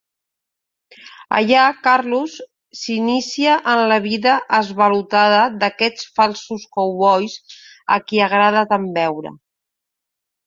[1.39, 2.37] Allà Carlos
[2.77, 7.35] s'inicia en la vida esvalotada d'aquests falsos cowboys
[7.97, 9.35] a qui agrada tant beure.